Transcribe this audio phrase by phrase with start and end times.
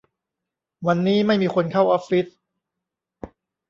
[0.87, 2.27] วันนี้ไม่มีคนเข้าออฟฟิศ